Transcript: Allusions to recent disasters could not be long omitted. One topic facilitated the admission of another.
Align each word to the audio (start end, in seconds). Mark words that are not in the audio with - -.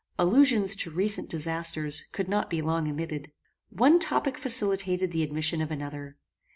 Allusions 0.17 0.75
to 0.77 0.89
recent 0.89 1.29
disasters 1.29 2.05
could 2.11 2.27
not 2.27 2.49
be 2.49 2.63
long 2.63 2.89
omitted. 2.89 3.31
One 3.69 3.99
topic 3.99 4.35
facilitated 4.35 5.11
the 5.11 5.21
admission 5.21 5.61
of 5.61 5.69
another. 5.69 6.17